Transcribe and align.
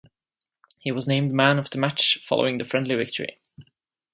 He 0.79 0.91
was 0.91 1.07
named 1.07 1.31
Man 1.31 1.59
of 1.59 1.69
the 1.69 1.77
Match 1.77 2.17
following 2.25 2.57
the 2.57 2.65
friendly 2.65 2.95
victory. 2.95 3.39